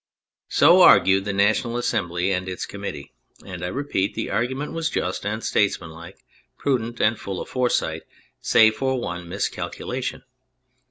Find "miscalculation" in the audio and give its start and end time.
9.29-10.23